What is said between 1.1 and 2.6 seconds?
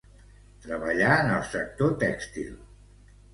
en el sector tèxtil.